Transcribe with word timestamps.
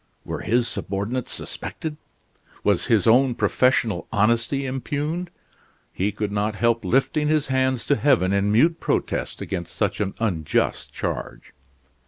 were 0.25 0.39
his 0.39 0.67
subordinates 0.67 1.31
suspected? 1.31 1.95
Was 2.63 2.85
his 2.87 3.05
own 3.05 3.35
professional 3.35 4.07
honesty 4.11 4.65
impugned? 4.65 5.29
He 5.93 6.11
could 6.11 6.31
not 6.31 6.55
help 6.55 6.83
lifting 6.83 7.27
his 7.27 7.45
hands 7.53 7.85
to 7.85 7.95
heaven 7.95 8.33
in 8.33 8.51
mute 8.51 8.79
protest 8.79 9.41
against 9.41 9.75
such 9.75 9.99
an 10.01 10.15
unjust 10.19 10.91
charge. 10.91 11.53